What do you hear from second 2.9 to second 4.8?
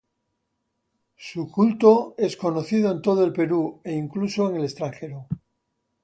en todo el Perú e incluso en el